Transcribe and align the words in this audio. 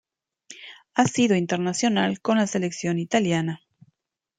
Ha 0.95 1.05
sido 1.05 1.35
internacional 1.35 2.21
con 2.21 2.37
la 2.39 2.47
Selección 2.47 2.97
italiana. 2.97 3.61